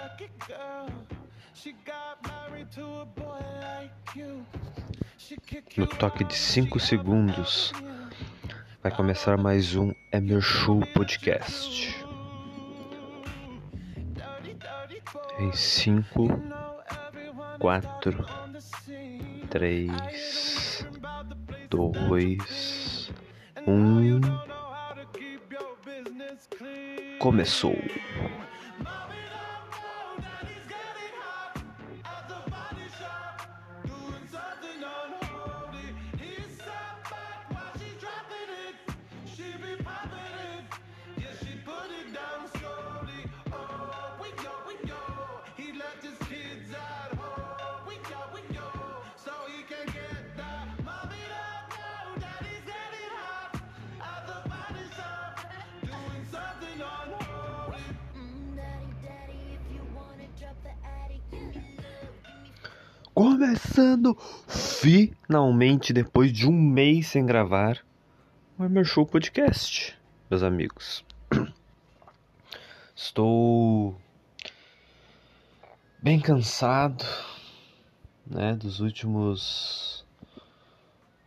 lucky 0.00 0.30
girl. 0.46 0.88
She 1.54 1.74
got 1.84 2.22
married 2.26 2.70
to 2.72 2.84
a 3.00 3.04
boy 3.04 3.40
like 3.60 4.16
you. 4.16 4.44
No 5.76 5.86
toque 5.86 6.24
de 6.24 6.24
out, 6.24 6.34
5 6.34 6.78
she 6.78 6.86
segundos, 6.86 7.72
vai 8.82 8.90
começar 8.90 9.36
mais 9.36 9.76
um 9.76 9.92
Emer 10.12 10.40
Show 10.40 10.80
Podcast. 10.94 11.94
Em 15.38 15.52
5, 15.52 16.28
4, 17.58 18.26
3, 19.50 20.86
2, 21.70 23.12
1. 23.66 24.20
Começou! 27.18 27.76
Começando 63.22 64.16
finalmente 64.48 65.92
depois 65.92 66.32
de 66.32 66.48
um 66.48 66.52
mês 66.58 67.08
sem 67.08 67.26
gravar 67.26 67.76
o 68.58 68.64
Emer 68.64 68.82
Show 68.82 69.04
Podcast, 69.04 69.94
meus 70.30 70.42
amigos. 70.42 71.04
Estou 72.96 73.94
bem 76.02 76.18
cansado, 76.18 77.04
né, 78.26 78.54
dos 78.54 78.80
últimos 78.80 80.06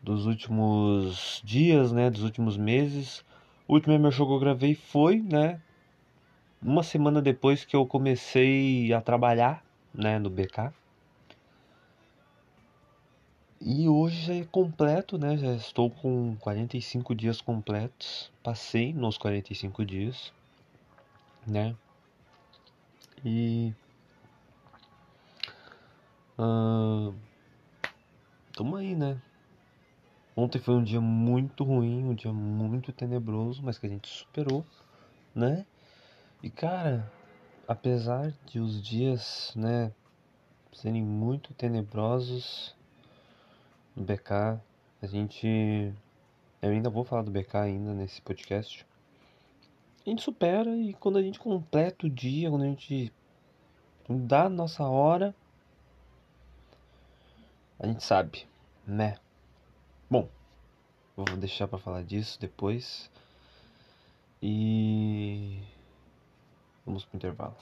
dos 0.02 0.26
últimos 0.26 1.44
dias, 1.46 1.92
né, 1.92 2.10
dos 2.10 2.24
últimos 2.24 2.58
meses. 2.58 3.24
O 3.68 3.76
último 3.76 3.94
Emer 3.94 4.12
Show 4.12 4.26
que 4.26 4.34
eu 4.34 4.40
gravei 4.40 4.74
foi, 4.74 5.22
né, 5.22 5.62
uma 6.60 6.82
semana 6.82 7.22
depois 7.22 7.64
que 7.64 7.76
eu 7.76 7.86
comecei 7.86 8.92
a 8.92 9.00
trabalhar, 9.00 9.64
né, 9.94 10.18
no 10.18 10.32
BK. 10.32 10.74
E 13.66 13.88
hoje 13.88 14.26
já 14.26 14.36
é 14.36 14.44
completo, 14.44 15.18
né? 15.18 15.38
Já 15.38 15.54
estou 15.54 15.90
com 15.90 16.36
45 16.36 17.16
dias 17.16 17.40
completos. 17.40 18.30
Passei 18.44 18.92
nos 18.92 19.18
45 19.18 19.86
dias, 19.86 20.34
né? 21.48 21.74
E. 23.24 23.74
Uh, 26.38 27.16
tamo 28.54 28.76
aí, 28.76 28.96
né? 28.96 29.18
Ontem 30.36 30.60
foi 30.60 30.74
um 30.74 30.84
dia 30.84 31.00
muito 31.00 31.64
ruim, 31.64 32.04
um 32.04 32.14
dia 32.14 32.34
muito 32.34 32.92
tenebroso, 32.92 33.64
mas 33.64 33.78
que 33.78 33.86
a 33.86 33.90
gente 33.90 34.10
superou, 34.10 34.66
né? 35.34 35.66
E 36.42 36.50
cara, 36.50 37.10
apesar 37.66 38.34
de 38.46 38.60
os 38.60 38.84
dias, 38.84 39.54
né, 39.56 39.94
serem 40.74 41.02
muito 41.02 41.54
tenebrosos, 41.54 42.76
no 43.96 44.04
BK. 44.04 44.60
A 45.02 45.08
gente. 45.08 45.94
Eu 46.62 46.70
ainda 46.70 46.90
vou 46.90 47.04
falar 47.04 47.24
do 47.24 47.32
BK 47.32 47.58
ainda 47.58 47.94
nesse 47.94 48.22
podcast. 48.22 48.86
A 50.06 50.10
gente 50.10 50.22
supera 50.22 50.76
e 50.76 50.94
quando 50.94 51.18
a 51.18 51.22
gente 51.22 51.40
completa 51.40 52.06
o 52.06 52.10
dia, 52.10 52.50
quando 52.50 52.64
a 52.64 52.68
gente 52.68 53.12
dá 54.10 54.46
a 54.46 54.50
nossa 54.50 54.84
hora, 54.84 55.34
a 57.80 57.88
gente 57.88 58.04
sabe, 58.04 58.46
né? 58.86 59.18
Bom, 60.10 60.28
vou 61.16 61.26
deixar 61.38 61.68
para 61.68 61.80
falar 61.80 62.04
disso 62.04 62.40
depois. 62.40 63.10
E 64.42 65.62
vamos 66.86 67.06
pro 67.06 67.16
intervalo. 67.16 67.56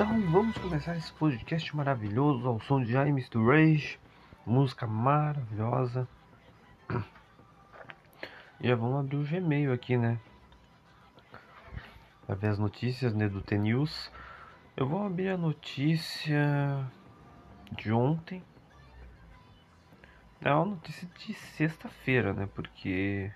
Então 0.00 0.18
vamos 0.30 0.56
começar 0.56 0.96
esse 0.96 1.12
podcast 1.12 1.76
maravilhoso 1.76 2.48
ao 2.48 2.58
som 2.58 2.82
de 2.82 2.90
James 2.90 3.28
to 3.28 3.46
Rage, 3.46 4.00
música 4.46 4.86
maravilhosa. 4.86 6.08
E 8.58 8.66
já 8.66 8.74
vamos 8.74 8.98
abrir 8.98 9.18
o 9.18 9.24
Gmail 9.24 9.70
aqui, 9.70 9.98
né? 9.98 10.18
Pra 12.24 12.34
ver 12.34 12.48
as 12.48 12.58
notícias 12.58 13.12
né, 13.12 13.28
do 13.28 13.42
T-News. 13.42 14.10
Eu 14.74 14.88
vou 14.88 15.04
abrir 15.04 15.28
a 15.28 15.36
notícia 15.36 16.90
de 17.72 17.92
ontem. 17.92 18.42
É 20.40 20.50
uma 20.50 20.64
notícia 20.64 21.06
de 21.18 21.34
sexta-feira, 21.34 22.32
né? 22.32 22.48
Porque 22.54 23.30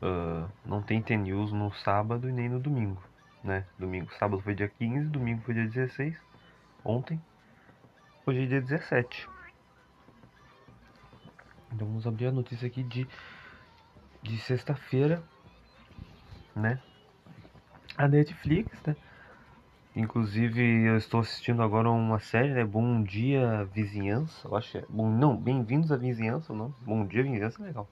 ah, 0.00 0.48
não 0.64 0.80
tem 0.80 1.02
T-News 1.02 1.52
no 1.52 1.72
sábado 1.72 2.28
e 2.28 2.32
nem 2.32 2.48
no 2.48 2.60
domingo 2.60 3.02
né? 3.46 3.64
Domingo, 3.78 4.12
sábado 4.18 4.42
foi 4.42 4.54
dia 4.54 4.68
15, 4.68 5.06
domingo 5.06 5.40
foi 5.42 5.54
dia 5.54 5.66
16, 5.66 6.16
ontem. 6.84 7.20
Hoje 8.26 8.42
é 8.42 8.46
dia 8.46 8.60
17. 8.60 9.28
Então 11.72 11.86
vamos 11.86 12.06
abrir 12.06 12.26
a 12.26 12.32
notícia 12.32 12.66
aqui 12.66 12.82
de, 12.82 13.06
de 14.22 14.38
sexta-feira, 14.38 15.22
né? 16.54 16.80
A 17.96 18.08
Netflix, 18.08 18.82
né? 18.84 18.96
Inclusive 19.94 20.84
eu 20.86 20.96
estou 20.96 21.20
assistindo 21.20 21.62
agora 21.62 21.90
uma 21.90 22.18
série, 22.18 22.52
né? 22.52 22.64
Bom 22.64 23.02
Dia 23.02 23.64
Vizinhança. 23.72 24.46
Eu 24.46 24.56
acho 24.56 24.72
que 24.72 24.78
é. 24.78 24.84
Bom, 24.88 25.08
não, 25.08 25.36
Bem-vindos 25.36 25.90
à 25.92 25.96
Vizinhança, 25.96 26.52
não? 26.52 26.74
Bom 26.82 27.06
Dia 27.06 27.22
Vizinhança 27.22 27.62
legal. 27.62 27.88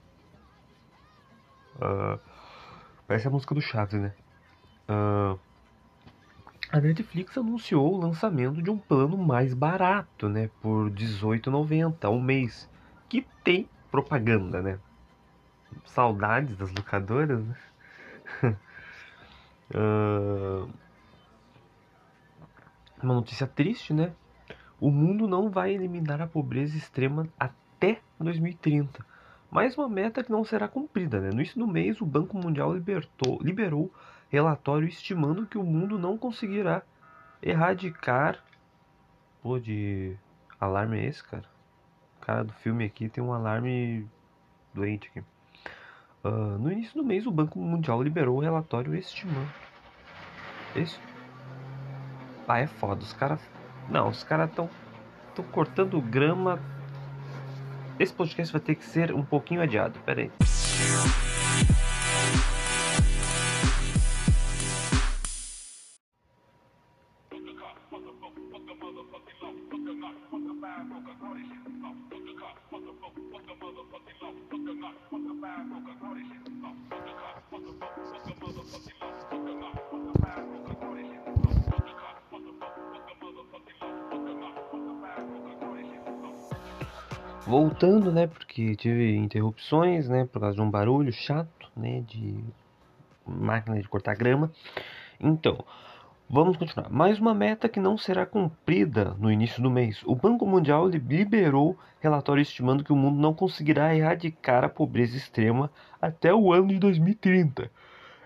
Ah, 1.81 2.19
parece 3.07 3.27
a 3.27 3.31
música 3.31 3.55
do 3.55 3.61
Chaves, 3.61 3.99
né? 3.99 4.13
Ah, 4.87 5.35
a 6.71 6.81
Netflix 6.81 7.37
anunciou 7.37 7.93
o 7.93 7.97
lançamento 7.97 8.61
de 8.61 8.69
um 8.69 8.77
plano 8.77 9.17
mais 9.17 9.53
barato, 9.53 10.27
né, 10.27 10.49
por 10.61 10.89
R$18,90 10.89 12.05
ao 12.05 12.19
mês, 12.19 12.69
que 13.07 13.25
tem 13.43 13.69
propaganda, 13.91 14.61
né? 14.61 14.79
Saudades 15.85 16.55
das 16.57 16.71
locadoras, 16.71 17.43
né? 17.45 17.55
Ah, 19.73 20.67
uma 23.01 23.15
notícia 23.15 23.47
triste, 23.47 23.93
né? 23.93 24.13
O 24.79 24.91
mundo 24.91 25.27
não 25.27 25.49
vai 25.49 25.73
eliminar 25.73 26.21
a 26.21 26.27
pobreza 26.27 26.77
extrema 26.77 27.27
até 27.39 27.99
2030. 28.19 29.03
Mais 29.49 29.77
uma 29.77 29.87
meta 29.89 30.23
que 30.23 30.31
não 30.31 30.43
será 30.43 30.67
cumprida, 30.67 31.19
né? 31.19 31.29
No 31.29 31.35
início 31.35 31.57
do 31.57 31.67
mês, 31.67 32.01
o 32.01 32.05
Banco 32.05 32.37
Mundial 32.37 32.73
libertou, 32.73 33.39
liberou 33.41 33.91
relatório 34.35 34.87
estimando 34.87 35.45
que 35.45 35.57
o 35.57 35.63
mundo 35.63 35.97
não 35.97 36.17
conseguirá 36.17 36.83
erradicar. 37.41 38.39
Pô, 39.41 39.59
de 39.59 40.15
alarme 40.59 40.99
é 40.99 41.05
esse, 41.05 41.23
cara? 41.23 41.45
O 42.17 42.25
cara 42.25 42.43
do 42.43 42.53
filme 42.53 42.83
aqui 42.83 43.07
tem 43.07 43.23
um 43.23 43.33
alarme 43.33 44.07
doente 44.73 45.07
aqui. 45.07 45.23
Ah, 46.23 46.57
no 46.59 46.71
início 46.71 46.95
do 46.95 47.03
mês, 47.03 47.25
o 47.25 47.31
Banco 47.31 47.59
Mundial 47.59 48.01
liberou 48.01 48.37
o 48.37 48.41
relatório 48.41 48.93
estimando. 48.95 49.49
Esse. 50.75 50.99
Ah, 52.47 52.59
é 52.59 52.67
foda. 52.67 53.01
Os 53.01 53.13
caras. 53.13 53.39
Não, 53.89 54.09
os 54.09 54.23
caras 54.23 54.49
estão 54.49 54.69
tão 55.33 55.45
cortando 55.45 56.01
grama. 56.01 56.59
Esse 57.97 58.13
podcast 58.13 58.51
vai 58.51 58.61
ter 58.61 58.75
que 58.75 58.83
ser 58.83 59.13
um 59.13 59.23
pouquinho 59.23 59.61
adiado. 59.61 59.97
Pera 59.99 60.21
aí. 60.21 61.24
Voltando, 87.45 88.11
né? 88.11 88.27
Porque 88.27 88.75
tive 88.75 89.15
interrupções, 89.15 90.09
né? 90.09 90.25
Por 90.25 90.39
causa 90.39 90.55
de 90.55 90.61
um 90.61 90.69
barulho 90.69 91.11
chato, 91.11 91.69
né? 91.75 92.01
De 92.07 92.43
máquina 93.25 93.79
de 93.79 93.87
cortar 93.87 94.15
grama. 94.15 94.51
Então, 95.19 95.63
vamos 96.29 96.57
continuar. 96.57 96.89
Mais 96.89 97.19
uma 97.19 97.33
meta 97.33 97.69
que 97.69 97.79
não 97.79 97.97
será 97.97 98.25
cumprida 98.25 99.15
no 99.19 99.31
início 99.31 99.61
do 99.61 99.69
mês. 99.69 100.01
O 100.05 100.15
Banco 100.15 100.45
Mundial 100.45 100.87
li- 100.87 100.97
liberou 100.97 101.77
relatório 101.99 102.41
estimando 102.41 102.83
que 102.83 102.93
o 102.93 102.95
mundo 102.95 103.19
não 103.19 103.33
conseguirá 103.33 103.95
erradicar 103.95 104.63
a 104.63 104.69
pobreza 104.69 105.15
extrema 105.15 105.69
até 106.01 106.33
o 106.33 106.51
ano 106.51 106.69
de 106.69 106.79
2030. 106.79 107.69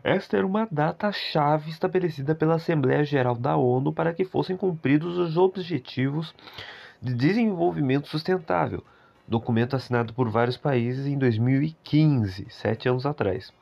Esta 0.01 0.37
era 0.37 0.47
uma 0.47 0.65
data-chave 0.71 1.69
estabelecida 1.69 2.33
pela 2.33 2.55
Assembleia 2.55 3.03
Geral 3.03 3.35
da 3.35 3.57
ONU 3.57 3.91
para 3.91 4.13
que 4.13 4.23
fossem 4.23 4.55
cumpridos 4.55 5.17
os 5.17 5.35
objetivos 5.35 6.33
de 7.01 7.13
desenvolvimento 7.13 8.07
sustentável, 8.07 8.83
documento 9.29 9.75
assinado 9.75 10.13
por 10.13 10.29
vários 10.29 10.57
países 10.57 11.05
em 11.05 11.17
2015, 11.17 12.47
sete 12.49 12.89
anos 12.89 13.05
atrás. 13.05 13.53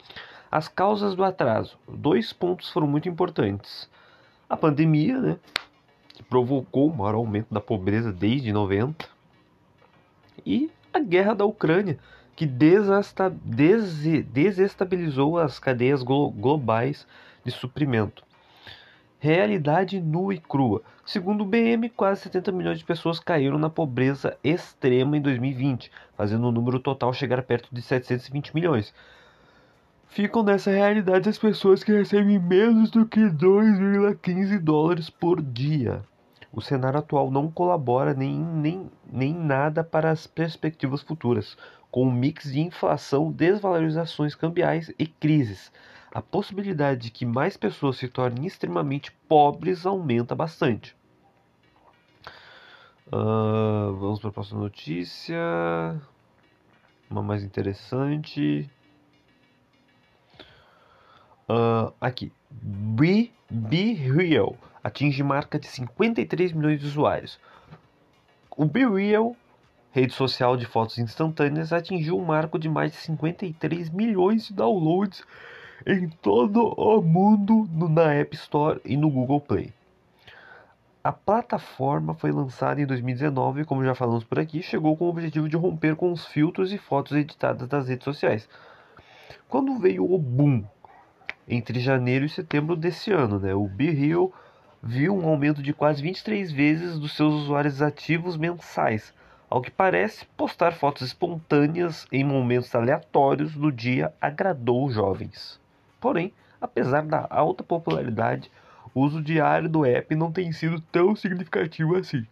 As 0.49 0.67
causas 0.67 1.13
do 1.13 1.23
atraso. 1.23 1.77
Dois 1.87 2.31
pontos 2.31 2.69
foram 2.71 2.87
muito 2.87 3.09
importantes. 3.09 3.89
A 4.49 4.55
pandemia, 4.55 5.19
né, 5.19 5.37
que 6.13 6.23
provocou 6.23 6.89
o 6.89 6.95
maior 6.95 7.15
aumento 7.15 7.53
da 7.53 7.59
pobreza 7.59 8.13
desde 8.13 8.53
90, 8.53 9.05
e 10.45 10.71
a 10.93 10.99
guerra 10.99 11.35
da 11.35 11.43
Ucrânia, 11.43 11.99
que 12.35 12.45
desesta- 12.45 13.29
dese- 13.29 14.23
desestabilizou 14.23 15.37
as 15.37 15.59
cadeias 15.59 16.01
glo- 16.01 16.31
globais 16.31 17.05
de 17.43 17.51
suprimento. 17.51 18.23
Realidade 19.19 19.99
nua 19.99 20.35
e 20.35 20.39
crua. 20.39 20.83
Segundo 21.03 21.41
o 21.41 21.45
BM, 21.45 21.89
quase 21.89 22.21
70 22.21 22.51
milhões 22.51 22.77
de 22.77 22.85
pessoas 22.85 23.19
caíram 23.19 23.57
na 23.57 23.69
pobreza 23.69 24.37
extrema 24.43 25.17
em 25.17 25.21
2020, 25.21 25.91
fazendo 26.15 26.47
o 26.47 26.51
número 26.51 26.79
total 26.79 27.11
chegar 27.11 27.41
perto 27.41 27.67
de 27.73 27.81
720 27.81 28.53
milhões. 28.53 28.93
Ficam 30.07 30.43
nessa 30.43 30.69
realidade 30.69 31.27
as 31.27 31.37
pessoas 31.37 31.83
que 31.83 31.91
recebem 31.91 32.37
menos 32.37 32.91
do 32.91 33.07
que 33.07 33.21
2,15 33.21 34.59
dólares 34.59 35.09
por 35.09 35.41
dia. 35.41 36.03
O 36.53 36.61
cenário 36.61 36.99
atual 36.99 37.31
não 37.31 37.51
colabora 37.51 38.13
nem, 38.13 38.35
nem, 38.37 38.91
nem 39.11 39.33
nada 39.33 39.83
para 39.83 40.11
as 40.11 40.27
perspectivas 40.27 41.01
futuras, 41.01 41.57
com 41.89 42.07
um 42.07 42.11
mix 42.11 42.51
de 42.51 42.59
inflação, 42.59 43.31
desvalorizações 43.31 44.35
cambiais 44.35 44.93
e 44.97 45.07
crises. 45.07 45.71
A 46.17 46.21
possibilidade 46.21 46.99
de 47.01 47.11
que 47.11 47.27
mais 47.27 47.55
pessoas 47.55 47.95
se 47.97 48.07
tornem 48.07 48.47
extremamente 48.47 49.11
pobres 49.29 49.85
aumenta 49.85 50.33
bastante. 50.33 50.95
Ah, 53.11 53.91
vamos 53.99 54.19
para 54.19 54.31
a 54.31 54.33
próxima 54.33 54.61
notícia. 54.61 55.37
Uma 57.07 57.21
mais 57.21 57.43
interessante. 57.43 58.67
Ah, 61.47 61.93
aqui. 62.01 62.33
Be, 62.49 63.31
Be 63.47 63.93
Real 63.93 64.57
atinge 64.83 65.21
marca 65.21 65.59
de 65.59 65.67
53 65.67 66.51
milhões 66.51 66.79
de 66.79 66.87
usuários. 66.87 67.39
O 68.49 68.65
Be 68.65 68.87
Real, 68.87 69.35
rede 69.91 70.13
social 70.13 70.57
de 70.57 70.65
fotos 70.65 70.97
instantâneas, 70.97 71.71
atingiu 71.71 72.17
um 72.17 72.25
marco 72.25 72.57
de 72.57 72.67
mais 72.67 72.91
de 72.91 72.97
53 72.97 73.91
milhões 73.91 74.47
de 74.47 74.53
downloads 74.55 75.23
em 75.85 76.09
todo 76.09 76.73
o 76.77 77.01
mundo 77.01 77.67
na 77.71 78.13
App 78.13 78.35
Store 78.35 78.81
e 78.83 78.97
no 78.97 79.09
Google 79.09 79.41
Play. 79.41 79.73
A 81.03 81.11
plataforma 81.11 82.13
foi 82.13 82.31
lançada 82.31 82.81
em 82.81 82.85
2019 82.85 83.61
e, 83.61 83.65
como 83.65 83.83
já 83.83 83.95
falamos 83.95 84.23
por 84.23 84.39
aqui, 84.39 84.61
chegou 84.61 84.97
com 84.97 85.05
o 85.05 85.09
objetivo 85.09 85.47
de 85.47 85.55
romper 85.55 85.95
com 85.95 86.11
os 86.11 86.25
filtros 86.25 86.73
e 86.73 86.77
fotos 86.77 87.15
editadas 87.15 87.67
das 87.67 87.87
redes 87.87 88.03
sociais. 88.03 88.49
Quando 89.47 89.79
veio 89.79 90.03
o 90.03 90.17
boom 90.17 90.65
entre 91.47 91.79
janeiro 91.79 92.25
e 92.25 92.29
setembro 92.29 92.75
desse 92.75 93.11
ano, 93.11 93.39
né, 93.39 93.55
o 93.55 93.67
BeReal 93.67 94.33
viu 94.83 95.15
um 95.15 95.27
aumento 95.27 95.63
de 95.63 95.73
quase 95.73 96.01
23 96.01 96.51
vezes 96.51 96.99
dos 96.99 97.15
seus 97.15 97.33
usuários 97.33 97.81
ativos 97.81 98.35
mensais. 98.35 99.13
Ao 99.49 99.61
que 99.61 99.71
parece, 99.71 100.25
postar 100.35 100.73
fotos 100.73 101.07
espontâneas 101.07 102.05
em 102.11 102.23
momentos 102.23 102.75
aleatórios 102.75 103.55
do 103.55 103.71
dia 103.71 104.13
agradou 104.19 104.85
os 104.85 104.95
jovens. 104.95 105.57
Porém, 105.99 106.33
apesar 106.61 107.03
da 107.03 107.27
alta 107.29 107.63
popularidade, 107.63 108.51
o 108.93 109.01
uso 109.01 109.21
diário 109.21 109.69
do 109.69 109.85
app 109.85 110.15
não 110.15 110.31
tem 110.31 110.51
sido 110.51 110.81
tão 110.81 111.15
significativo 111.15 111.95
assim. 111.95 112.25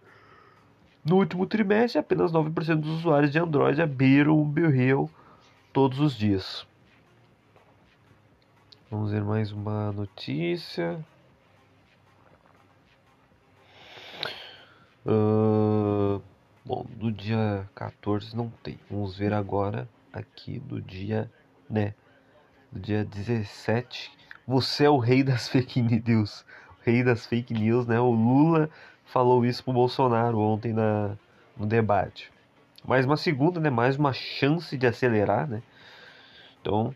No 1.03 1.17
último 1.17 1.45
trimestre, 1.45 1.99
apenas 1.99 2.31
9% 2.31 2.77
dos 2.77 2.99
usuários 2.99 3.31
de 3.31 3.37
Android 3.37 3.79
abriram 3.81 4.39
o 4.39 4.45
BeReal 4.45 5.09
todos 5.71 5.99
os 5.99 6.15
dias. 6.15 6.65
Vamos 8.89 9.11
ver 9.11 9.23
mais 9.23 9.51
uma 9.51 9.91
notícia. 9.91 10.99
Ah, 15.05 16.19
bom, 16.65 16.85
do 16.95 17.11
dia 17.11 17.69
14 17.75 18.35
não 18.35 18.49
tem. 18.63 18.79
Vamos 18.89 19.15
ver 19.15 19.33
agora 19.33 19.87
aqui 20.11 20.57
do 20.59 20.81
dia, 20.81 21.31
né? 21.69 21.93
Do 22.75 22.81
dia 22.81 23.05
17. 23.05 24.11
Você 24.45 24.83
é 24.83 24.89
o 24.89 24.97
rei 24.97 25.23
das 25.23 25.47
fake 25.47 25.81
news. 25.81 26.41
O 26.71 26.83
rei 26.83 27.05
das 27.05 27.25
fake 27.25 27.53
news, 27.53 27.87
né? 27.87 27.97
O 28.01 28.11
Lula 28.11 28.69
falou 29.05 29.45
isso 29.45 29.63
pro 29.63 29.71
Bolsonaro 29.71 30.37
ontem 30.37 30.73
na, 30.73 31.15
no 31.55 31.65
debate. 31.65 32.29
Mais 32.85 33.05
uma 33.05 33.15
segunda, 33.15 33.61
né? 33.61 33.69
Mais 33.69 33.95
uma 33.95 34.11
chance 34.11 34.77
de 34.77 34.85
acelerar, 34.85 35.47
né? 35.47 35.63
Então, 36.59 36.93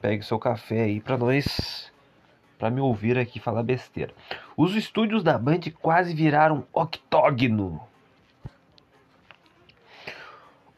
pegue 0.00 0.24
seu 0.24 0.38
café 0.38 0.84
aí 0.84 0.98
pra 0.98 1.18
nós 1.18 1.92
para 2.58 2.70
me 2.70 2.80
ouvir 2.80 3.18
aqui 3.18 3.38
falar 3.38 3.62
besteira. 3.62 4.14
Os 4.56 4.74
estúdios 4.74 5.22
da 5.22 5.36
Band 5.36 5.60
quase 5.82 6.14
viraram 6.14 6.66
octógono. 6.72 7.82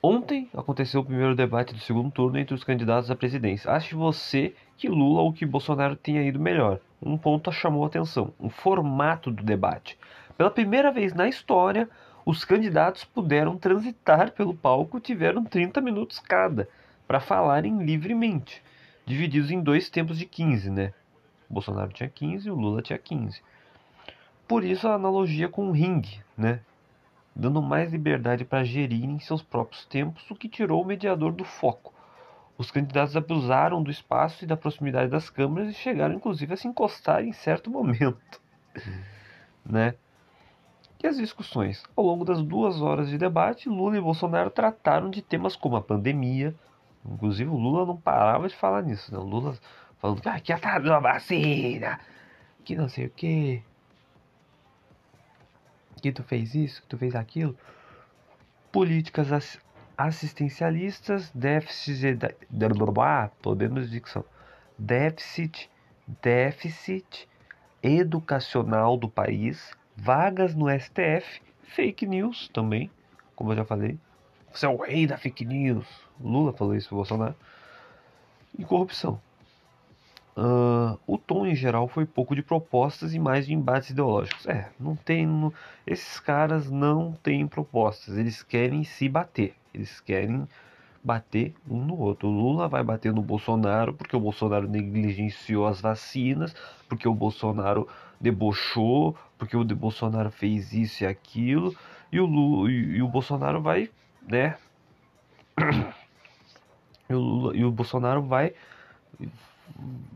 Ontem 0.06 0.50
aconteceu 0.52 1.00
o 1.00 1.04
primeiro 1.04 1.34
debate 1.34 1.72
do 1.72 1.80
segundo 1.80 2.10
turno 2.10 2.38
entre 2.38 2.54
os 2.54 2.62
candidatos 2.62 3.10
à 3.10 3.16
presidência. 3.16 3.70
Ache 3.70 3.94
você 3.94 4.54
que 4.76 4.86
Lula 4.86 5.22
ou 5.22 5.32
que 5.32 5.46
Bolsonaro 5.46 5.96
tenha 5.96 6.22
ido 6.22 6.38
melhor? 6.38 6.78
Um 7.00 7.16
ponto 7.16 7.50
chamou 7.50 7.84
a 7.84 7.86
atenção: 7.86 8.30
o 8.38 8.50
formato 8.50 9.30
do 9.30 9.42
debate. 9.42 9.98
Pela 10.36 10.50
primeira 10.50 10.92
vez 10.92 11.14
na 11.14 11.26
história, 11.26 11.88
os 12.22 12.44
candidatos 12.44 13.02
puderam 13.02 13.56
transitar 13.56 14.32
pelo 14.32 14.54
palco 14.54 14.98
e 14.98 15.00
tiveram 15.00 15.42
30 15.42 15.80
minutos 15.80 16.18
cada 16.18 16.68
para 17.08 17.18
falarem 17.18 17.82
livremente, 17.82 18.62
divididos 19.06 19.50
em 19.50 19.62
dois 19.62 19.88
tempos 19.88 20.18
de 20.18 20.26
15, 20.26 20.68
né? 20.68 20.92
O 21.48 21.54
Bolsonaro 21.54 21.94
tinha 21.94 22.10
15 22.10 22.46
e 22.46 22.50
o 22.50 22.54
Lula 22.54 22.82
tinha 22.82 22.98
15. 22.98 23.40
Por 24.46 24.64
isso 24.64 24.86
a 24.86 24.96
analogia 24.96 25.48
com 25.48 25.70
o 25.70 25.72
ringue, 25.72 26.20
né? 26.36 26.60
Dando 27.34 27.60
mais 27.60 27.92
liberdade 27.92 28.44
para 28.44 28.64
gerirem 28.64 29.18
seus 29.18 29.42
próprios 29.42 29.84
tempos, 29.86 30.30
o 30.30 30.34
que 30.34 30.48
tirou 30.48 30.82
o 30.82 30.86
mediador 30.86 31.32
do 31.32 31.44
foco. 31.44 31.92
Os 32.56 32.70
candidatos 32.70 33.16
abusaram 33.16 33.82
do 33.82 33.90
espaço 33.90 34.44
e 34.44 34.46
da 34.46 34.56
proximidade 34.56 35.10
das 35.10 35.28
câmeras 35.28 35.70
e 35.70 35.74
chegaram 35.74 36.14
inclusive 36.14 36.54
a 36.54 36.56
se 36.56 36.68
encostar 36.68 37.24
em 37.24 37.32
certo 37.32 37.68
momento, 37.70 38.40
né? 39.66 39.94
E 41.02 41.06
as 41.06 41.16
discussões? 41.16 41.82
Ao 41.94 42.04
longo 42.04 42.24
das 42.24 42.40
duas 42.40 42.80
horas 42.80 43.10
de 43.10 43.18
debate, 43.18 43.68
Lula 43.68 43.98
e 43.98 44.00
Bolsonaro 44.00 44.48
trataram 44.48 45.10
de 45.10 45.20
temas 45.20 45.54
como 45.54 45.76
a 45.76 45.82
pandemia. 45.82 46.54
Inclusive 47.04 47.50
o 47.50 47.56
Lula 47.56 47.84
não 47.84 47.96
parava 47.96 48.48
de 48.48 48.54
falar 48.54 48.82
nisso, 48.82 49.12
né? 49.12 49.18
O 49.18 49.24
Lula 49.24 49.58
falando 49.98 50.22
que 50.22 50.28
aqui 50.28 50.52
atrás 50.52 50.82
da 50.82 50.98
vacina, 50.98 52.00
que 52.64 52.74
não 52.74 52.88
sei 52.88 53.06
o 53.06 53.10
que, 53.10 53.62
que 56.04 56.12
tu 56.12 56.22
fez 56.22 56.54
isso, 56.54 56.82
que 56.82 56.88
tu 56.88 56.98
fez 56.98 57.14
aquilo. 57.14 57.56
Políticas, 58.70 59.58
assistencialistas, 59.96 61.30
déficit, 61.30 62.18
ah, 63.00 63.30
problemas 63.40 63.86
de 63.86 63.92
dicção, 63.92 64.22
déficit, 64.78 65.70
déficit 66.20 67.26
educacional 67.82 68.98
do 68.98 69.08
país, 69.08 69.72
vagas 69.96 70.54
no 70.54 70.68
STF, 70.68 71.40
fake 71.62 72.04
news 72.06 72.50
também, 72.52 72.90
como 73.34 73.52
eu 73.52 73.56
já 73.56 73.64
falei. 73.64 73.98
Você 74.52 74.66
é 74.66 74.68
o 74.68 74.76
rei 74.76 75.06
da 75.06 75.16
fake 75.16 75.46
news. 75.46 75.86
Lula 76.20 76.52
falou 76.52 76.74
isso 76.74 76.88
pro 76.88 76.96
Bolsonaro. 76.96 77.34
E 78.58 78.64
corrupção. 78.64 79.20
Uh, 80.36 80.98
o 81.06 81.16
tom 81.16 81.46
em 81.46 81.54
geral 81.54 81.86
foi 81.86 82.04
pouco 82.04 82.34
de 82.34 82.42
propostas 82.42 83.14
e 83.14 83.20
mais 83.20 83.46
de 83.46 83.54
embates 83.54 83.90
ideológicos. 83.90 84.46
É, 84.46 84.68
não 84.80 84.96
tem. 84.96 85.26
Não, 85.26 85.52
esses 85.86 86.18
caras 86.18 86.70
não 86.70 87.12
têm 87.12 87.46
propostas, 87.46 88.16
eles 88.16 88.42
querem 88.42 88.82
se 88.82 89.08
bater. 89.08 89.54
Eles 89.72 90.00
querem 90.00 90.48
bater 91.02 91.54
um 91.68 91.84
no 91.84 91.98
outro. 91.98 92.28
O 92.28 92.32
Lula 92.32 92.66
vai 92.66 92.82
bater 92.82 93.12
no 93.12 93.22
Bolsonaro 93.22 93.94
porque 93.94 94.16
o 94.16 94.20
Bolsonaro 94.20 94.66
negligenciou 94.68 95.66
as 95.66 95.80
vacinas, 95.80 96.54
porque 96.88 97.06
o 97.06 97.14
Bolsonaro 97.14 97.86
debochou, 98.20 99.16
porque 99.38 99.56
o 99.56 99.64
Bolsonaro 99.64 100.30
fez 100.30 100.72
isso 100.72 101.04
e 101.04 101.06
aquilo, 101.06 101.76
e 102.10 102.18
o, 102.18 102.26
Lula, 102.26 102.70
e, 102.70 102.96
e 102.96 103.02
o 103.02 103.08
Bolsonaro 103.08 103.60
vai, 103.60 103.90
né? 104.26 104.56
E 107.06 107.12
o, 107.12 107.18
Lula, 107.18 107.54
e 107.54 107.62
o 107.62 107.70
Bolsonaro 107.70 108.22
vai. 108.22 108.54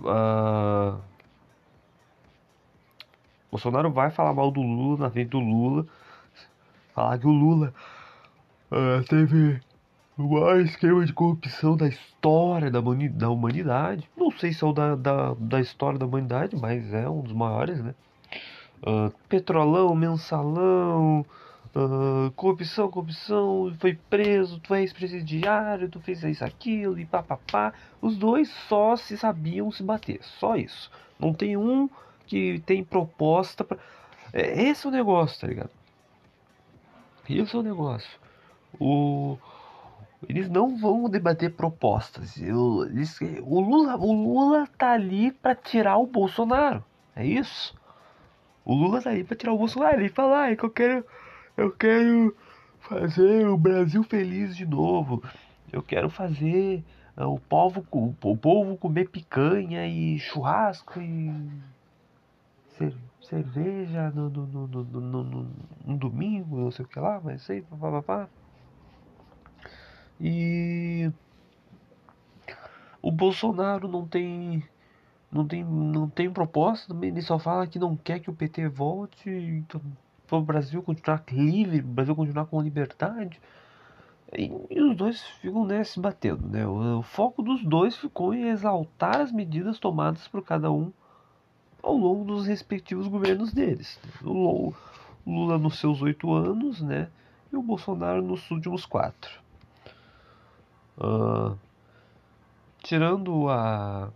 Uh, 0.00 0.98
Bolsonaro 3.50 3.90
vai 3.90 4.10
falar 4.10 4.34
mal 4.34 4.50
do 4.50 4.60
Lula 4.60 4.98
na 4.98 5.10
frente 5.10 5.30
do 5.30 5.40
Lula, 5.40 5.86
falar 6.94 7.18
que 7.18 7.26
o 7.26 7.30
Lula 7.30 7.72
uh, 8.70 9.02
teve 9.08 9.60
o 10.16 10.22
maior 10.22 10.60
esquema 10.60 11.04
de 11.04 11.12
corrupção 11.12 11.76
da 11.76 11.88
história 11.88 12.70
da, 12.70 12.80
da 12.80 13.30
humanidade. 13.30 14.08
Não 14.16 14.30
sei 14.30 14.52
se 14.52 14.64
é 14.64 14.66
o 14.66 14.72
da, 14.72 14.94
da, 14.94 15.34
da 15.34 15.60
história 15.60 15.98
da 15.98 16.06
humanidade, 16.06 16.56
mas 16.56 16.92
é 16.92 17.08
um 17.08 17.22
dos 17.22 17.32
maiores, 17.32 17.82
né? 17.82 17.94
Uh, 18.82 19.12
petrolão, 19.28 19.94
mensalão, 19.94 21.24
corrupção, 22.34 22.90
corrupção, 22.90 23.74
foi 23.78 23.98
preso, 24.08 24.60
tu 24.60 24.74
é 24.74 24.80
ex-presidiário, 24.80 25.88
tu 25.88 26.00
fez 26.00 26.22
isso, 26.24 26.44
aquilo 26.44 26.98
e 26.98 27.04
papapá. 27.04 27.72
Os 28.00 28.16
dois 28.16 28.48
só 28.68 28.96
se 28.96 29.16
sabiam 29.16 29.70
se 29.70 29.82
bater, 29.82 30.20
só 30.22 30.56
isso. 30.56 30.90
Não 31.18 31.32
tem 31.32 31.56
um 31.56 31.88
que 32.26 32.62
tem 32.66 32.84
proposta 32.84 33.64
pra... 33.64 33.78
É, 34.32 34.62
esse 34.62 34.86
é 34.86 34.88
o 34.88 34.92
negócio, 34.92 35.40
tá 35.40 35.46
ligado? 35.46 35.70
Esse 37.28 37.54
é 37.54 37.58
o 37.58 37.62
negócio. 37.62 38.18
O 38.78 39.38
eles 40.26 40.48
não 40.48 40.76
vão 40.76 41.08
debater 41.08 41.52
propostas. 41.52 42.40
Eu, 42.40 42.84
eles, 42.86 43.18
o, 43.42 43.60
Lula, 43.60 43.96
o 43.96 44.12
Lula 44.12 44.68
tá 44.76 44.92
ali 44.92 45.30
para 45.30 45.54
tirar 45.54 45.98
o 45.98 46.06
Bolsonaro. 46.06 46.84
É 47.14 47.24
isso? 47.24 47.76
O 48.64 48.74
Lula 48.74 49.00
tá 49.00 49.10
ali 49.10 49.22
para 49.22 49.36
tirar 49.36 49.52
o 49.52 49.58
Bolsonaro 49.58 50.04
e 50.04 50.08
falar 50.08 50.50
ah, 50.50 50.56
que 50.56 50.64
eu 50.64 50.70
quero, 50.70 51.04
eu 51.58 51.72
quero 51.72 52.36
fazer 52.78 53.48
o 53.48 53.58
Brasil 53.58 54.04
feliz 54.04 54.56
de 54.56 54.64
novo. 54.64 55.22
Eu 55.72 55.82
quero 55.82 56.08
fazer 56.08 56.84
uh, 57.16 57.24
o, 57.24 57.40
povo, 57.40 57.84
o, 57.90 58.36
povo 58.36 58.76
comer 58.76 59.08
picanha 59.08 59.86
e 59.86 60.18
churrasco 60.20 61.00
e 61.00 61.32
cerveja 63.20 64.10
no, 64.10 64.30
no, 64.30 64.46
no, 64.46 64.66
no, 64.68 65.00
no, 65.00 65.50
no, 65.84 65.96
domingo, 65.98 66.56
não 66.58 66.70
sei 66.70 66.84
o 66.84 66.88
que 66.88 67.00
lá, 67.00 67.20
mas 67.22 67.42
sei, 67.42 67.60
papapá. 67.62 68.28
E 70.20 71.10
o 73.02 73.10
Bolsonaro 73.10 73.88
não 73.88 74.06
tem 74.06 74.62
não 75.30 75.46
tem 75.46 75.62
não 75.64 76.08
tem 76.08 76.30
proposta 76.30 76.96
ele 77.02 77.20
só 77.20 77.38
fala 77.38 77.66
que 77.66 77.78
não 77.78 77.94
quer 77.96 78.18
que 78.18 78.30
o 78.30 78.34
PT 78.34 78.68
volte 78.68 79.28
então, 79.28 79.80
para 80.28 80.38
o 80.38 80.42
Brasil 80.42 80.82
continuar 80.82 81.24
livre, 81.32 81.80
o 81.80 81.82
Brasil 81.82 82.14
continuar 82.14 82.44
com 82.46 82.60
liberdade. 82.60 83.40
E, 84.36 84.52
e 84.70 84.80
os 84.82 84.94
dois 84.94 85.22
ficam 85.40 85.64
né, 85.64 85.82
se 85.82 85.98
batendo, 85.98 86.46
né? 86.46 86.66
O, 86.66 86.98
o, 86.98 87.02
foco 87.02 87.42
dos 87.42 87.64
dois 87.64 87.96
ficou 87.96 88.34
em 88.34 88.48
exaltar 88.48 89.22
as 89.22 89.32
medidas 89.32 89.78
tomadas 89.78 90.28
por 90.28 90.42
cada 90.42 90.70
um 90.70 90.92
ao 91.82 91.96
longo 91.96 92.24
dos 92.24 92.46
respectivos 92.46 93.08
governos 93.08 93.54
deles. 93.54 93.98
O 94.22 94.74
Lula 95.26 95.56
nos 95.56 95.78
seus 95.78 96.02
oito 96.02 96.32
anos, 96.34 96.82
né? 96.82 97.08
E 97.50 97.56
o 97.56 97.62
Bolsonaro 97.62 98.20
nos 98.20 98.50
últimos 98.50 98.84
quatro. 98.84 99.40
Uh, 100.98 101.56
tirando 102.82 103.48
a, 103.48 104.10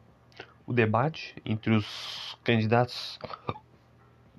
o 0.66 0.74
debate 0.74 1.34
entre 1.44 1.74
os 1.74 2.36
candidatos 2.44 3.18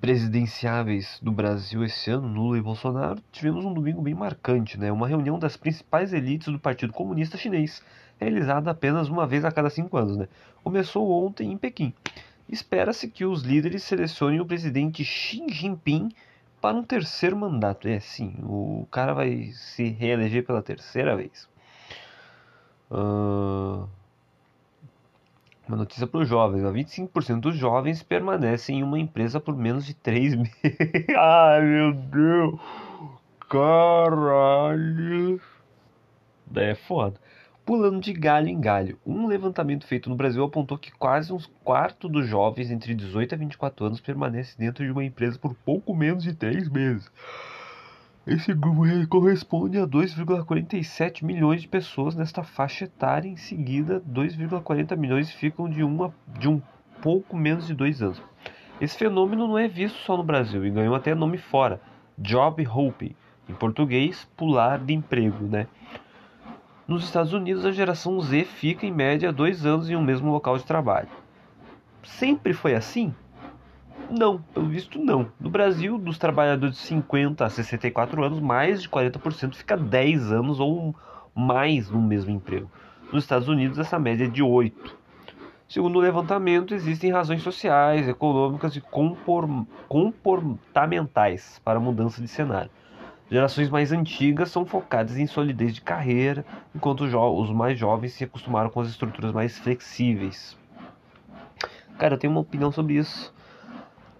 presidenciáveis 0.04 1.18
do 1.22 1.32
Brasil 1.32 1.82
esse 1.82 2.10
ano, 2.10 2.28
Lula 2.28 2.58
e 2.58 2.60
Bolsonaro, 2.60 3.22
tivemos 3.32 3.64
um 3.64 3.72
domingo 3.72 4.02
bem 4.02 4.12
marcante, 4.12 4.78
né? 4.78 4.92
Uma 4.92 5.08
reunião 5.08 5.38
das 5.38 5.56
principais 5.56 6.12
elites 6.12 6.52
do 6.52 6.58
Partido 6.58 6.92
Comunista 6.92 7.38
Chinês, 7.38 7.82
realizada 8.20 8.70
apenas 8.70 9.08
uma 9.08 9.26
vez 9.26 9.46
a 9.46 9.50
cada 9.50 9.70
cinco 9.70 9.96
anos, 9.96 10.18
né? 10.18 10.28
Começou 10.62 11.10
ontem 11.10 11.50
em 11.50 11.56
Pequim. 11.56 11.94
Espera-se 12.46 13.08
que 13.08 13.24
os 13.24 13.44
líderes 13.44 13.82
selecionem 13.82 14.42
o 14.42 14.44
presidente 14.44 15.02
Xi 15.02 15.42
Jinping 15.48 16.10
para 16.60 16.76
um 16.76 16.82
terceiro 16.82 17.34
mandato. 17.34 17.88
É, 17.88 17.98
sim, 17.98 18.36
o 18.42 18.86
cara 18.90 19.14
vai 19.14 19.52
se 19.52 19.88
reeleger 19.88 20.44
pela 20.44 20.60
terceira 20.60 21.16
vez. 21.16 21.48
Uh, 22.90 23.88
uma 25.68 25.76
notícia 25.76 26.06
para 26.06 26.20
os 26.20 26.28
jovens: 26.28 26.62
25% 26.62 27.40
dos 27.40 27.56
jovens 27.56 28.02
permanecem 28.02 28.80
em 28.80 28.82
uma 28.82 28.98
empresa 28.98 29.40
por 29.40 29.56
menos 29.56 29.86
de 29.86 29.94
3 29.94 30.34
meses. 30.36 30.54
Ai 31.16 31.62
meu 31.62 31.92
Deus! 31.92 32.60
Caralho! 33.48 35.40
É 36.54 36.74
foda. 36.74 37.18
Pulando 37.64 37.98
de 37.98 38.12
galho 38.12 38.48
em 38.48 38.60
galho, 38.60 38.98
um 39.06 39.26
levantamento 39.26 39.86
feito 39.86 40.10
no 40.10 40.16
Brasil 40.16 40.44
apontou 40.44 40.76
que 40.76 40.92
quase 40.92 41.32
um 41.32 41.38
quarto 41.62 42.10
dos 42.10 42.26
jovens 42.26 42.70
entre 42.70 42.94
18 42.94 43.34
e 43.34 43.38
24 43.38 43.86
anos 43.86 44.00
permanece 44.00 44.58
dentro 44.58 44.84
de 44.84 44.92
uma 44.92 45.02
empresa 45.02 45.38
por 45.38 45.54
pouco 45.54 45.94
menos 45.94 46.22
de 46.22 46.34
3 46.34 46.68
meses. 46.68 47.10
Esse 48.26 48.54
grupo 48.54 48.84
corresponde 49.06 49.78
a 49.78 49.86
2,47 49.86 51.22
milhões 51.22 51.60
de 51.60 51.68
pessoas 51.68 52.14
nesta 52.14 52.42
faixa 52.42 52.86
etária. 52.86 53.28
Em 53.28 53.36
seguida, 53.36 54.02
2,40 54.10 54.96
milhões 54.96 55.30
ficam 55.30 55.68
de, 55.68 55.82
uma, 55.82 56.14
de 56.38 56.48
um 56.48 56.60
pouco 57.02 57.36
menos 57.36 57.66
de 57.66 57.74
dois 57.74 58.00
anos. 58.00 58.22
Esse 58.80 58.96
fenômeno 58.96 59.46
não 59.46 59.58
é 59.58 59.68
visto 59.68 59.98
só 59.98 60.16
no 60.16 60.24
Brasil 60.24 60.64
e 60.64 60.70
ganhou 60.70 60.94
até 60.94 61.14
nome 61.14 61.36
fora: 61.36 61.82
job 62.16 62.66
hopping, 62.66 63.14
em 63.46 63.52
português, 63.52 64.26
pular 64.34 64.78
de 64.78 64.94
emprego, 64.94 65.44
né? 65.44 65.66
Nos 66.88 67.04
Estados 67.04 67.34
Unidos, 67.34 67.66
a 67.66 67.72
geração 67.72 68.18
Z 68.20 68.44
fica 68.44 68.86
em 68.86 68.92
média 68.92 69.30
dois 69.32 69.66
anos 69.66 69.90
em 69.90 69.96
um 69.96 70.02
mesmo 70.02 70.32
local 70.32 70.56
de 70.56 70.64
trabalho. 70.64 71.08
Sempre 72.02 72.54
foi 72.54 72.74
assim? 72.74 73.14
Não, 74.10 74.40
pelo 74.54 74.68
visto 74.68 74.98
não. 74.98 75.30
No 75.40 75.50
Brasil, 75.50 75.98
dos 75.98 76.18
trabalhadores 76.18 76.76
de 76.76 76.82
50 76.82 77.44
a 77.44 77.50
64 77.50 78.22
anos, 78.22 78.40
mais 78.40 78.82
de 78.82 78.88
40% 78.88 79.54
fica 79.54 79.76
10 79.76 80.30
anos 80.30 80.60
ou 80.60 80.94
mais 81.34 81.90
no 81.90 82.00
mesmo 82.00 82.30
emprego. 82.30 82.70
Nos 83.12 83.24
Estados 83.24 83.48
Unidos, 83.48 83.78
essa 83.78 83.98
média 83.98 84.24
é 84.24 84.28
de 84.28 84.42
8. 84.42 84.96
Segundo 85.68 85.96
o 85.96 86.00
levantamento, 86.00 86.74
existem 86.74 87.10
razões 87.10 87.42
sociais, 87.42 88.06
econômicas 88.06 88.76
e 88.76 88.82
comportamentais 89.88 91.60
para 91.64 91.78
a 91.78 91.82
mudança 91.82 92.20
de 92.20 92.28
cenário. 92.28 92.70
Gerações 93.30 93.70
mais 93.70 93.90
antigas 93.90 94.50
são 94.50 94.66
focadas 94.66 95.16
em 95.16 95.26
solidez 95.26 95.74
de 95.74 95.80
carreira, 95.80 96.44
enquanto 96.74 97.04
os 97.04 97.50
mais 97.50 97.78
jovens 97.78 98.12
se 98.12 98.22
acostumaram 98.24 98.68
com 98.68 98.80
as 98.80 98.88
estruturas 98.88 99.32
mais 99.32 99.58
flexíveis. 99.58 100.56
Cara, 101.98 102.14
eu 102.14 102.18
tenho 102.18 102.32
uma 102.32 102.42
opinião 102.42 102.70
sobre 102.70 102.94
isso. 102.94 103.32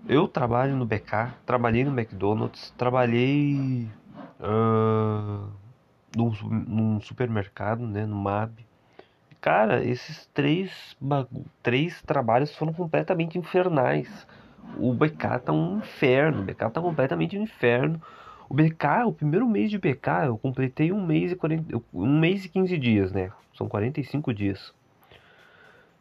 Eu 0.07 0.29
trabalho 0.29 0.77
no 0.77 0.85
BK, 0.85 1.33
trabalhei 1.47 1.83
no 1.83 1.99
McDonald's, 1.99 2.71
trabalhei 2.77 3.89
uh, 4.39 5.49
num, 6.15 6.33
num, 6.69 7.01
supermercado, 7.01 7.87
né, 7.87 8.05
no 8.05 8.15
MAB. 8.15 8.67
Cara, 9.41 9.83
esses 9.83 10.27
três, 10.35 10.95
três 11.63 12.03
trabalhos 12.03 12.55
foram 12.55 12.73
completamente 12.75 13.39
infernais. 13.39 14.27
O 14.77 14.93
BK 14.93 15.39
tá 15.43 15.53
um 15.53 15.79
inferno, 15.79 16.43
o 16.43 16.45
BK 16.45 16.71
tá 16.71 16.81
completamente 16.83 17.39
um 17.39 17.43
inferno. 17.43 18.01
O 18.47 18.55
BK, 18.55 19.07
o 19.07 19.13
primeiro 19.13 19.49
mês 19.49 19.71
de 19.71 19.79
BK, 19.79 20.27
eu 20.27 20.37
completei 20.37 20.93
um 20.93 21.05
mês 21.05 21.33
e 21.33 21.37
40, 21.37 21.83
um 21.95 22.19
mês 22.19 22.45
e 22.45 22.49
15 22.51 22.77
dias, 22.77 23.11
né? 23.11 23.31
São 23.57 23.69
45 23.69 24.35
dias. 24.35 24.75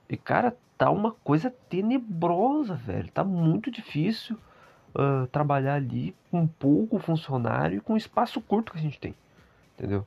E 0.09 0.17
cara, 0.17 0.55
tá 0.77 0.89
uma 0.89 1.11
coisa 1.11 1.53
tenebrosa, 1.69 2.75
velho. 2.75 3.11
Tá 3.11 3.23
muito 3.23 3.71
difícil 3.71 4.37
uh, 4.95 5.27
trabalhar 5.27 5.75
ali 5.75 6.15
com 6.29 6.47
pouco 6.47 6.99
funcionário 6.99 7.77
e 7.77 7.81
com 7.81 7.97
espaço 7.97 8.41
curto 8.41 8.71
que 8.71 8.77
a 8.77 8.81
gente 8.81 8.99
tem. 8.99 9.15
Entendeu? 9.77 10.05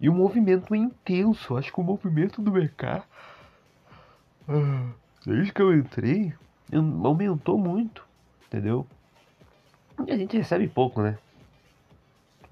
E 0.00 0.08
o 0.08 0.14
movimento 0.14 0.74
é 0.74 0.78
intenso. 0.78 1.56
Acho 1.56 1.72
que 1.72 1.80
o 1.80 1.84
movimento 1.84 2.42
do 2.42 2.50
BK, 2.50 3.02
ah, 4.48 4.92
desde 5.24 5.52
que 5.52 5.62
eu 5.62 5.74
entrei, 5.74 6.34
aumentou 7.02 7.58
muito. 7.58 8.06
Entendeu? 8.46 8.86
E 10.06 10.12
a 10.12 10.16
gente 10.16 10.36
recebe 10.36 10.68
pouco, 10.68 11.00
né? 11.00 11.18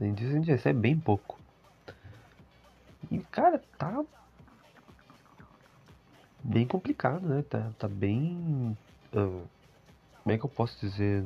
Além 0.01 0.15
disso, 0.15 0.31
a 0.31 0.35
gente 0.35 0.51
recebe 0.51 0.81
bem 0.81 0.99
pouco. 0.99 1.39
E, 3.11 3.19
cara, 3.19 3.63
tá. 3.79 4.03
Bem 6.45 6.67
complicado, 6.67 7.27
né? 7.27 7.43
Tá, 7.43 7.73
tá 7.79 7.89
bem. 7.89 8.77
ah, 9.15 9.45
como 10.23 10.35
é 10.35 10.39
que 10.39 10.45
eu 10.45 10.51
posso 10.51 10.79
dizer? 10.79 11.25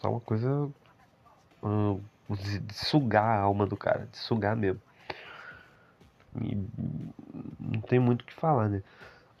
Tá 0.00 0.10
uma 0.10 0.20
coisa. 0.20 0.70
ah, 1.62 1.96
de, 2.28 2.74
sugar 2.74 3.24
a 3.24 3.40
alma 3.40 3.66
do 3.66 3.76
cara, 3.76 4.06
de 4.06 4.18
sugar 4.18 4.54
mesmo. 4.54 4.80
E 6.42 6.54
não 7.58 7.80
tem 7.80 7.98
muito 7.98 8.22
o 8.22 8.24
que 8.24 8.34
falar, 8.34 8.68
né? 8.68 8.82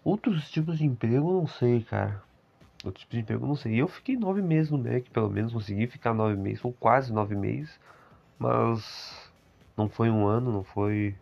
Outros 0.02 0.50
tipos 0.50 0.78
de 0.78 0.86
emprego 0.86 1.30
eu 1.30 1.40
não 1.40 1.46
sei, 1.46 1.82
cara. 1.82 2.22
Outros 2.84 3.02
tipos 3.02 3.16
de 3.16 3.22
emprego 3.22 3.44
eu 3.44 3.48
não 3.48 3.56
sei. 3.56 3.74
Eu 3.74 3.88
fiquei 3.88 4.16
nove 4.16 4.40
meses 4.40 4.70
no 4.70 4.78
Mac, 4.78 5.04
pelo 5.12 5.28
menos 5.28 5.52
consegui 5.52 5.86
ficar 5.86 6.14
nove 6.14 6.36
meses, 6.36 6.64
ou 6.64 6.72
quase 6.72 7.12
nove 7.12 7.34
meses. 7.34 7.78
Mas 8.38 9.30
não 9.76 9.88
foi 9.88 10.10
um 10.10 10.26
ano, 10.26 10.52
não 10.52 10.64
foi. 10.64 11.14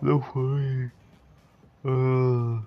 Não 0.00 0.20
foi. 0.20 0.90
ah, 1.84 2.62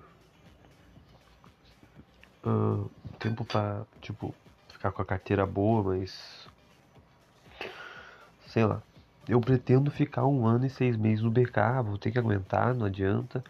ah, 2.44 2.86
tempo 3.20 3.46
pra, 3.46 3.86
tipo, 4.02 4.34
ficar 4.70 4.92
com 4.92 5.02
a 5.02 5.06
carteira 5.06 5.46
boa, 5.46 5.84
mas. 5.84 6.48
Sei 8.48 8.66
lá. 8.66 8.82
Eu 9.28 9.40
pretendo 9.40 9.92
ficar 9.92 10.26
um 10.26 10.46
ano 10.46 10.66
e 10.66 10.70
seis 10.70 10.98
meses 10.98 11.24
no 11.24 11.32
BK, 11.32 11.84
vou 11.84 11.98
ter 11.98 12.12
que 12.12 12.20
aguentar, 12.20 12.74
não 12.74 12.86
adianta. 12.86 13.44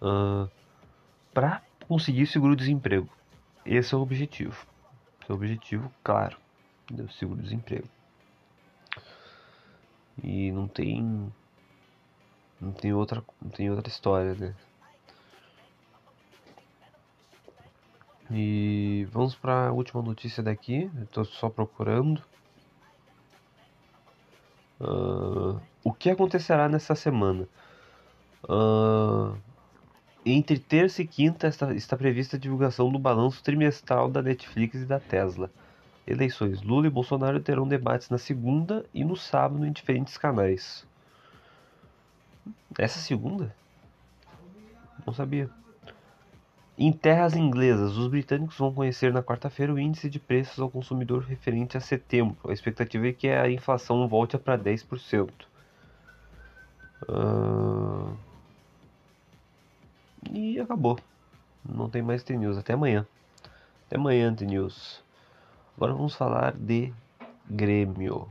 ah, 0.00 0.48
pra 1.34 1.62
conseguir 1.88 2.26
seguro-desemprego. 2.26 3.08
Esse 3.64 3.94
é 3.94 3.96
o 3.96 4.00
objetivo. 4.00 4.66
Esse 5.20 5.30
é 5.30 5.32
o 5.32 5.36
objetivo, 5.36 5.92
claro, 6.02 6.36
do 6.90 7.10
seguro-desemprego. 7.12 7.88
E 10.22 10.50
não 10.52 10.66
tem. 10.68 11.32
Não 12.60 12.72
tem 12.72 12.92
outra, 12.92 13.22
não 13.40 13.50
tem 13.50 13.70
outra 13.70 13.88
história, 13.88 14.34
né? 14.34 14.54
E 18.30 19.06
vamos 19.10 19.34
para 19.34 19.68
a 19.68 19.72
última 19.72 20.02
notícia 20.02 20.42
daqui. 20.42 20.90
Tô 21.12 21.24
só 21.24 21.48
procurando. 21.48 22.22
Ah, 24.80 25.60
o 25.82 25.92
que 25.92 26.10
acontecerá 26.10 26.68
nessa 26.68 26.94
semana? 26.94 27.48
Ah, 28.48 29.34
entre 30.26 30.58
terça 30.58 31.02
e 31.02 31.06
quinta 31.06 31.48
está, 31.48 31.72
está 31.74 31.96
prevista 31.96 32.36
a 32.36 32.40
divulgação 32.40 32.90
do 32.90 32.98
balanço 32.98 33.42
trimestral 33.42 34.10
da 34.10 34.20
Netflix 34.22 34.76
e 34.82 34.86
da 34.86 35.00
Tesla. 35.00 35.50
Eleições. 36.06 36.62
Lula 36.62 36.86
e 36.86 36.90
Bolsonaro 36.90 37.40
terão 37.40 37.66
debates 37.68 38.10
na 38.10 38.18
segunda 38.18 38.84
e 38.92 39.04
no 39.04 39.16
sábado 39.16 39.64
em 39.66 39.72
diferentes 39.72 40.18
canais. 40.18 40.86
Essa 42.78 42.98
segunda? 42.98 43.54
Não 45.06 45.12
sabia. 45.12 45.48
Em 46.76 46.92
terras 46.92 47.34
inglesas, 47.34 47.96
os 47.96 48.06
britânicos 48.06 48.56
vão 48.56 48.72
conhecer 48.72 49.12
na 49.12 49.22
quarta-feira 49.22 49.74
o 49.74 49.78
índice 49.78 50.08
de 50.08 50.20
preços 50.20 50.60
ao 50.60 50.70
consumidor 50.70 51.24
referente 51.24 51.76
a 51.76 51.80
setembro. 51.80 52.36
A 52.48 52.52
expectativa 52.52 53.08
é 53.08 53.12
que 53.12 53.28
a 53.28 53.50
inflação 53.50 54.06
volte 54.06 54.38
para 54.38 54.56
10%. 54.56 55.28
Ah, 57.08 58.12
E 60.30 60.60
acabou. 60.60 60.98
Não 61.64 61.88
tem 61.90 62.02
mais 62.02 62.22
T-News. 62.22 62.58
Até 62.58 62.74
amanhã. 62.74 63.06
Até 63.86 63.96
amanhã, 63.96 64.34
T-News. 64.34 65.02
Agora 65.76 65.94
vamos 65.94 66.14
falar 66.14 66.52
de 66.52 66.92
Grêmio. 67.48 68.28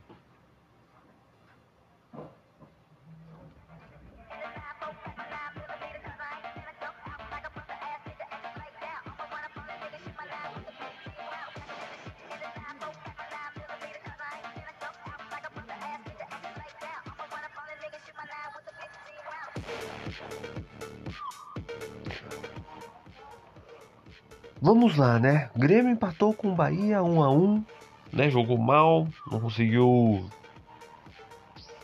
Vamos 24.98 25.14
lá, 25.14 25.20
né? 25.20 25.52
Grêmio 25.56 25.92
empatou 25.92 26.34
com 26.34 26.52
o 26.52 26.56
Bahia 26.56 27.04
1 27.04 27.24
a 27.24 27.32
1 27.32 27.64
né? 28.12 28.32
Jogou 28.32 28.58
mal, 28.58 29.08
não 29.32 29.40
conseguiu 29.40 30.28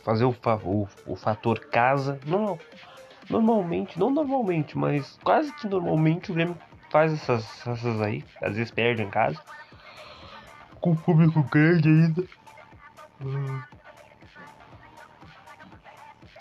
fazer 0.04 0.26
o, 0.26 0.36
o, 0.63 0.88
o 1.06 1.15
fator 1.15 1.60
casa. 1.60 2.19
Não, 2.26 2.58
normalmente, 3.30 3.99
não 3.99 4.10
normalmente, 4.10 4.76
mas 4.76 5.19
quase 5.23 5.54
que 5.54 5.67
normalmente 5.67 6.32
o 6.32 6.34
Grêmio 6.34 6.58
faz 6.89 7.13
essas, 7.13 7.67
essas 7.67 8.02
aí. 8.02 8.26
Às 8.41 8.56
vezes 8.56 8.71
perde 8.71 9.04
em 9.04 9.10
casa. 9.12 9.39
Com 10.82 10.93
o 10.93 10.95
público 10.95 11.43
grande 11.43 11.89
ainda. 11.89 12.23
Hum. 13.21 13.62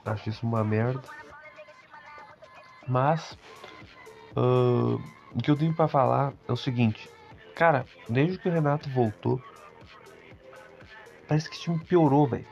Acho 0.07 0.31
isso 0.31 0.47
uma 0.47 0.65
merda. 0.65 1.03
Mas 2.89 3.37
ah, 4.35 4.97
o 5.35 5.43
que 5.43 5.51
eu 5.51 5.57
tenho 5.57 5.75
pra 5.75 5.89
falar 5.89 6.33
é 6.47 6.53
o 6.53 6.57
seguinte, 6.57 7.09
cara, 7.55 7.87
desde 8.09 8.39
que 8.39 8.49
o 8.49 8.53
Renato 8.53 8.89
voltou, 8.91 9.41
parece 11.27 11.49
que 11.49 11.55
esse 11.55 11.65
time 11.65 11.79
piorou, 11.79 12.27
velho. 12.27 12.47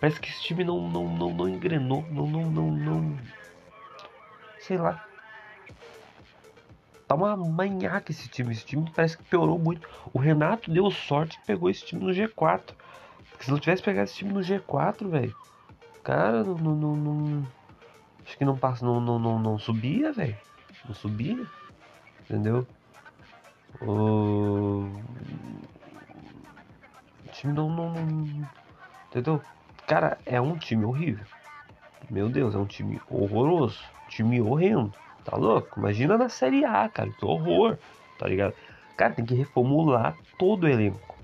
Parece 0.00 0.18
que 0.18 0.30
esse 0.30 0.42
time 0.42 0.64
não, 0.64 0.88
não, 0.88 1.08
não, 1.08 1.30
não 1.30 1.48
engrenou, 1.48 2.04
não, 2.10 2.26
não, 2.26 2.50
não, 2.50 2.70
não. 2.70 3.18
Sei 4.58 4.78
lá. 4.78 5.04
Tá 7.06 7.14
uma 7.14 7.36
manhaca 7.36 8.10
esse 8.10 8.28
time. 8.28 8.52
Esse 8.52 8.64
time 8.64 8.90
parece 8.94 9.18
que 9.18 9.24
piorou 9.24 9.58
muito. 9.58 9.86
O 10.12 10.18
Renato 10.18 10.70
deu 10.70 10.90
sorte 10.90 11.38
que 11.38 11.46
pegou 11.46 11.68
esse 11.68 11.84
time 11.84 12.02
no 12.02 12.12
G4. 12.12 12.72
Porque 13.30 13.44
se 13.44 13.50
não 13.50 13.58
tivesse 13.58 13.82
pegado 13.82 14.04
esse 14.04 14.14
time 14.16 14.32
no 14.32 14.40
G4, 14.40 15.08
velho. 15.08 15.36
Cara, 16.02 16.44
não, 16.44 16.54
não, 16.56 16.96
não- 16.96 17.46
Acho 18.24 18.38
que 18.38 18.44
não 18.44 18.56
passa, 18.56 18.84
não, 18.84 19.00
não, 19.00 19.18
não, 19.18 19.38
não 19.38 19.58
subia, 19.58 20.12
velho. 20.12 20.36
Não 20.86 20.94
subia. 20.94 21.46
Entendeu? 22.30 22.64
O 23.82 24.88
o 27.26 27.32
time 27.32 27.52
não, 27.52 27.68
não, 27.68 27.92
não- 27.92 28.48
Entendeu? 29.08 29.42
Cara, 29.84 30.16
é 30.24 30.40
um 30.40 30.56
time 30.56 30.84
horrível. 30.84 31.26
Meu 32.08 32.28
Deus, 32.28 32.54
é 32.54 32.58
um 32.58 32.66
time 32.66 33.00
horroroso. 33.10 33.80
Time 34.08 34.40
horrendo. 34.40 34.92
Tá 35.24 35.36
louco? 35.36 35.80
Imagina 35.80 36.16
na 36.16 36.28
Série 36.28 36.64
A, 36.64 36.88
cara. 36.88 37.10
Que 37.10 37.24
horror. 37.24 37.76
Tá 38.16 38.28
ligado? 38.28 38.54
Cara, 38.96 39.12
tem 39.14 39.24
que 39.24 39.34
reformular 39.34 40.16
todo 40.38 40.64
o 40.64 40.68
elenco. 40.68 41.16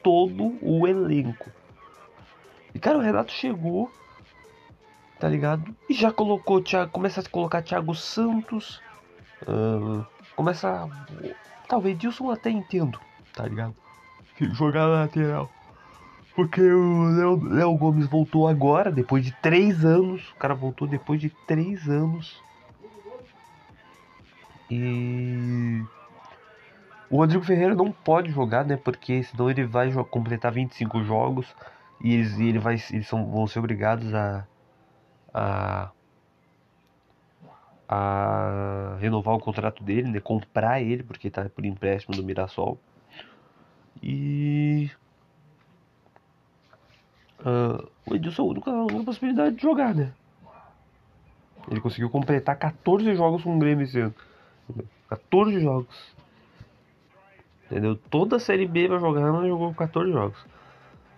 Todo 0.00 0.56
o 0.62 0.86
elenco. 0.86 1.50
E, 2.72 2.78
cara, 2.78 2.98
o 2.98 3.00
Renato 3.00 3.32
chegou. 3.32 3.90
Tá 5.18 5.28
ligado? 5.28 5.74
E 5.88 5.94
já 5.94 6.12
colocou. 6.12 6.62
começa 6.92 7.20
a 7.20 7.28
colocar 7.28 7.62
Thiago 7.62 7.96
Santos. 7.96 8.80
ah, 9.48 10.06
começa. 10.40 10.88
Talvez 11.68 11.98
Dilson 11.98 12.30
até 12.30 12.50
entendo. 12.50 12.98
Tá 13.34 13.46
ligado? 13.46 13.76
Jogar 14.54 14.86
na 14.86 15.02
lateral. 15.02 15.50
Porque 16.34 16.62
o 16.62 17.36
Léo, 17.42 17.76
Gomes 17.76 18.06
voltou 18.06 18.48
agora, 18.48 18.90
depois 18.90 19.22
de 19.22 19.32
três 19.42 19.84
anos. 19.84 20.30
O 20.30 20.36
cara 20.36 20.54
voltou 20.54 20.88
depois 20.88 21.20
de 21.20 21.28
três 21.46 21.88
anos. 21.88 22.42
E. 24.70 25.84
O 27.10 27.16
Rodrigo 27.16 27.44
Ferreira 27.44 27.74
não 27.74 27.92
pode 27.92 28.30
jogar, 28.30 28.64
né? 28.64 28.76
Porque 28.76 29.22
senão 29.24 29.50
ele 29.50 29.66
vai 29.66 29.92
completar 30.04 30.52
25 30.52 31.04
jogos. 31.04 31.54
E 32.00 32.14
eles, 32.14 32.38
ele 32.38 32.58
vai, 32.58 32.76
eles 32.90 33.06
são, 33.06 33.30
vão 33.30 33.46
ser 33.46 33.58
obrigados 33.58 34.14
a. 34.14 34.46
a. 35.34 35.90
a 37.92 38.96
renovar 39.00 39.34
o 39.34 39.40
contrato 39.40 39.82
dele, 39.82 40.08
né? 40.08 40.20
Comprar 40.20 40.80
ele, 40.80 41.02
porque 41.02 41.28
tá 41.28 41.48
por 41.48 41.66
empréstimo 41.66 42.14
do 42.14 42.22
Mirassol. 42.22 42.78
E. 44.00 44.88
Ah, 47.44 47.84
o 48.06 48.14
Edilson 48.14 48.42
é 48.42 48.46
a 48.46 48.48
única, 48.48 48.70
a 48.70 48.84
única 48.84 49.04
possibilidade 49.04 49.56
de 49.56 49.62
jogar, 49.62 49.92
né? 49.92 50.12
Ele 51.68 51.80
conseguiu 51.80 52.08
completar 52.08 52.56
14 52.56 53.12
jogos 53.16 53.42
com 53.42 53.56
o 53.56 53.58
Grêmio 53.58 53.82
esse 53.82 53.98
ano. 53.98 54.14
14 55.08 55.58
jogos. 55.58 56.14
Entendeu? 57.66 57.96
Toda 58.08 58.36
a 58.36 58.40
Série 58.40 58.68
B 58.68 58.86
vai 58.86 59.00
jogar, 59.00 59.32
mas 59.32 59.48
jogou 59.48 59.74
14 59.74 60.12
jogos. 60.12 60.38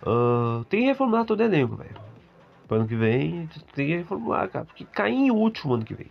Ah, 0.01 0.65
tem 0.69 0.79
que 0.81 0.87
reformular 0.87 1.23
todo 1.23 1.39
o 1.39 1.43
elenco, 1.43 1.75
velho. 1.75 2.01
Pro 2.67 2.77
ano 2.77 2.87
que 2.87 2.95
vem 2.95 3.47
tem 3.75 3.87
que 3.87 3.97
reformular, 3.97 4.49
cara. 4.49 4.65
Porque 4.65 4.85
cai 4.85 5.11
em 5.11 5.29
último 5.29 5.75
ano 5.75 5.85
que 5.85 5.93
vem. 5.93 6.09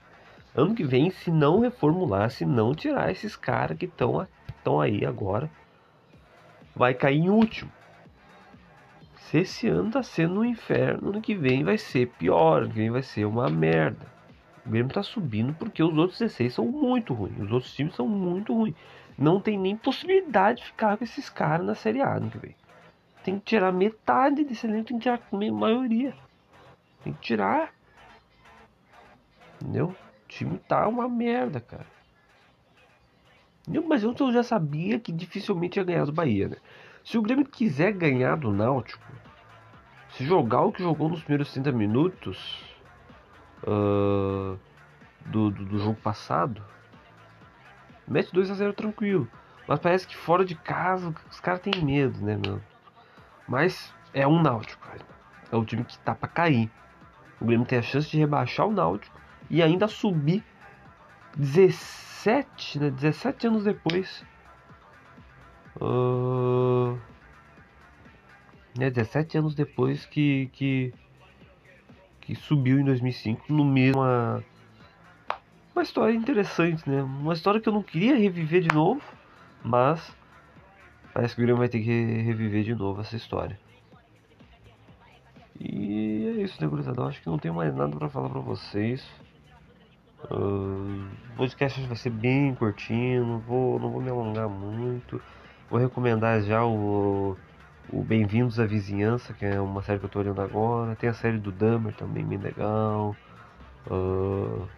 Ano 0.54 0.74
que 0.74 0.84
vem, 0.84 1.10
se 1.10 1.30
não 1.30 1.60
reformular, 1.60 2.30
se 2.30 2.44
não 2.44 2.74
tirar 2.74 3.10
esses 3.10 3.34
caras 3.34 3.78
que 3.78 3.86
estão 3.86 4.80
aí 4.80 5.04
agora, 5.04 5.50
vai 6.76 6.92
cair 6.92 7.18
em 7.18 7.30
último. 7.30 7.70
Se 9.16 9.38
esse 9.38 9.66
ano 9.66 9.90
tá 9.90 10.02
sendo 10.02 10.40
um 10.40 10.44
inferno, 10.44 11.08
ano 11.08 11.22
que 11.22 11.34
vem 11.34 11.64
vai 11.64 11.78
ser 11.78 12.08
pior, 12.18 12.62
ano 12.62 12.68
que 12.68 12.76
vem 12.76 12.90
vai 12.90 13.02
ser 13.02 13.24
uma 13.24 13.48
merda. 13.48 14.06
O 14.64 14.70
Grêmio 14.70 14.92
tá 14.92 15.02
subindo 15.02 15.54
porque 15.54 15.82
os 15.82 15.96
outros 15.96 16.18
16 16.18 16.54
são 16.54 16.66
muito 16.66 17.14
ruins. 17.14 17.38
Os 17.40 17.50
outros 17.50 17.74
times 17.74 17.94
são 17.94 18.06
muito 18.06 18.54
ruins. 18.54 18.74
Não 19.18 19.40
tem 19.40 19.58
nem 19.58 19.76
possibilidade 19.76 20.60
de 20.60 20.66
ficar 20.66 20.96
com 20.96 21.04
esses 21.04 21.28
caras 21.30 21.66
na 21.66 21.74
Série 21.74 22.00
A 22.00 22.14
ano 22.14 22.30
que 22.30 22.38
vem. 22.38 22.54
Tem 23.24 23.38
que 23.38 23.44
tirar 23.44 23.72
metade 23.72 24.44
desse 24.44 24.66
elenco, 24.66 24.88
tem 24.88 24.98
que 24.98 25.02
tirar 25.04 25.20
a 25.32 25.52
maioria. 25.52 26.14
Tem 27.02 27.12
que 27.12 27.20
tirar. 27.20 27.72
Entendeu? 29.60 29.94
Time 30.32 30.58
tá 30.66 30.88
uma 30.88 31.08
merda, 31.10 31.60
cara. 31.60 31.86
Mas 33.86 34.02
eu 34.02 34.14
já 34.32 34.42
sabia 34.42 34.98
que 34.98 35.12
dificilmente 35.12 35.78
ia 35.78 35.84
ganhar 35.84 36.06
do 36.06 36.12
Bahia, 36.12 36.48
né? 36.48 36.56
Se 37.04 37.18
o 37.18 37.22
Grêmio 37.22 37.44
quiser 37.44 37.92
ganhar 37.92 38.36
do 38.36 38.50
Náutico, 38.50 39.04
se 40.10 40.24
jogar 40.24 40.62
o 40.62 40.72
que 40.72 40.82
jogou 40.82 41.10
nos 41.10 41.22
primeiros 41.22 41.52
30 41.52 41.70
minutos 41.72 42.64
uh, 43.62 44.58
do, 45.26 45.50
do, 45.50 45.64
do, 45.66 45.78
jogo 45.78 46.00
passado, 46.00 46.62
mete 48.08 48.32
2 48.32 48.50
a 48.50 48.54
0 48.54 48.72
tranquilo. 48.72 49.28
Mas 49.68 49.80
parece 49.80 50.06
que 50.06 50.16
fora 50.16 50.46
de 50.46 50.54
casa 50.54 51.14
os 51.30 51.40
caras 51.40 51.60
têm 51.60 51.84
medo, 51.84 52.18
né, 52.24 52.38
meu? 52.42 52.58
Mas 53.46 53.92
é 54.14 54.26
um 54.26 54.40
Náutico, 54.40 54.82
cara. 54.86 55.04
É 55.52 55.56
o 55.56 55.64
time 55.64 55.84
que 55.84 55.98
tá 55.98 56.14
pra 56.14 56.28
cair. 56.28 56.70
O 57.38 57.44
Grêmio 57.44 57.66
tem 57.66 57.78
a 57.78 57.82
chance 57.82 58.08
de 58.10 58.18
rebaixar 58.18 58.66
o 58.66 58.72
Náutico 58.72 59.21
e 59.52 59.62
ainda 59.62 59.86
subir 59.86 60.42
17, 61.36 62.78
né? 62.78 62.90
17 62.90 63.46
anos 63.46 63.64
depois. 63.64 64.24
Uh, 65.78 66.98
né, 68.78 68.90
17 68.90 69.36
anos 69.36 69.54
depois 69.54 70.06
que, 70.06 70.48
que, 70.54 70.94
que 72.22 72.34
subiu 72.34 72.80
em 72.80 72.84
2005 72.84 73.52
no 73.52 73.62
mesmo. 73.62 74.00
Uma, 75.74 75.82
história 75.82 76.14
interessante, 76.14 76.88
né? 76.88 77.02
Uma 77.02 77.34
história 77.34 77.60
que 77.60 77.68
eu 77.68 77.74
não 77.74 77.82
queria 77.82 78.16
reviver 78.16 78.62
de 78.62 78.74
novo, 78.74 79.02
mas 79.62 80.16
parece 81.12 81.34
que 81.34 81.42
o 81.42 81.44
Grêmio 81.44 81.58
vai 81.58 81.68
ter 81.68 81.80
que 81.80 82.22
reviver 82.22 82.64
de 82.64 82.74
novo 82.74 83.02
essa 83.02 83.16
história. 83.16 83.60
E 85.60 86.26
é 86.38 86.42
isso, 86.42 86.60
né, 86.60 86.66
gurizada? 86.66 87.04
Acho 87.04 87.20
que 87.20 87.28
não 87.28 87.38
tenho 87.38 87.54
mais 87.54 87.74
nada 87.74 87.94
para 87.94 88.08
falar 88.08 88.30
para 88.30 88.40
vocês. 88.40 89.06
Uh, 90.30 91.08
o 91.32 91.37
podcast 91.37 91.80
vai 91.87 91.96
ser 91.96 92.11
bem 92.11 92.54
curtinho, 92.54 93.26
não 93.26 93.38
vou, 93.40 93.78
não 93.78 93.90
vou 93.90 94.00
me 94.00 94.11
alongar 94.11 94.48
muito. 94.48 95.20
Vou 95.68 95.80
recomendar 95.80 96.40
já 96.42 96.64
o, 96.64 97.37
o 97.90 98.02
Bem-vindos 98.02 98.61
à 98.61 98.66
Vizinhança, 98.66 99.32
que 99.32 99.44
é 99.44 99.61
uma 99.61 99.82
série 99.82 99.98
que 99.98 100.04
eu 100.04 100.11
tô 100.11 100.20
olhando 100.20 100.40
agora. 100.40 100.94
Tem 100.96 101.08
a 101.08 101.14
série 101.14 101.38
do 101.38 101.50
Dummer 101.50 101.94
também, 101.94 102.24
bem 102.24 102.38
legal. 102.38 103.16
Uh, 103.90 104.68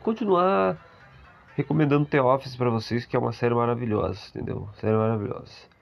continuar 0.00 0.76
recomendando 1.56 2.06
The 2.06 2.20
Office 2.20 2.56
para 2.56 2.70
vocês, 2.70 3.06
que 3.06 3.14
é 3.14 3.18
uma 3.18 3.32
série 3.32 3.54
maravilhosa, 3.54 4.20
entendeu? 4.28 4.68
Série 4.74 4.96
maravilhosa. 4.96 5.73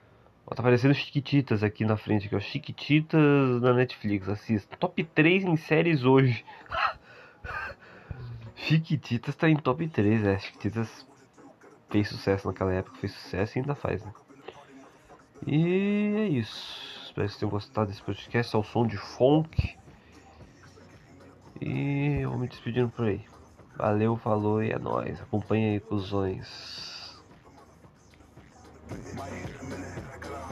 Tá 0.45 0.61
aparecendo 0.61 0.93
Chiquititas 0.93 1.63
aqui 1.63 1.83
na 1.83 1.97
frente, 1.97 2.27
aqui, 2.27 2.35
ó. 2.35 2.39
Chiquititas 2.39 3.61
na 3.61 3.73
Netflix, 3.73 4.29
assista. 4.29 4.77
Top 4.77 5.03
3 5.03 5.45
em 5.45 5.55
séries 5.55 6.03
hoje. 6.03 6.45
Chiquititas 8.55 9.35
tá 9.35 9.49
em 9.49 9.55
top 9.55 9.87
3, 9.87 10.25
é. 10.25 10.37
Chiquititas 10.37 11.07
fez 11.89 12.07
sucesso 12.07 12.47
naquela 12.47 12.73
época, 12.73 12.97
fez 12.97 13.13
sucesso 13.13 13.57
e 13.57 13.61
ainda 13.61 13.73
faz, 13.73 14.03
né? 14.03 14.13
E 15.45 16.15
é 16.17 16.27
isso. 16.27 17.03
Espero 17.03 17.27
que 17.27 17.33
vocês 17.33 17.37
tenham 17.37 17.51
gostado 17.51 17.87
desse 17.87 18.01
podcast. 18.01 18.55
É 18.55 18.59
o 18.59 18.63
som 18.63 18.85
de 18.85 18.97
funk. 18.97 19.75
E 21.61 22.19
eu 22.21 22.29
vou 22.29 22.39
me 22.39 22.47
despedindo 22.47 22.89
por 22.89 23.05
aí. 23.05 23.25
Valeu, 23.75 24.17
falou 24.17 24.63
e 24.63 24.71
é 24.71 24.77
nóis. 24.77 25.21
Acompanha 25.21 25.71
aí, 25.71 25.79
cuzões. 25.79 26.92
Might 28.89 29.31
hit 29.33 29.49
a 29.61 29.65
minute, 29.65 29.87
I 30.13 30.17
could 30.17 30.42